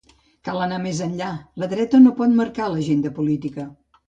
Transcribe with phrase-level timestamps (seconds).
[0.47, 1.27] “Cal anar més enllà,
[1.65, 3.69] la dreta no pot marcar l’agenda política”.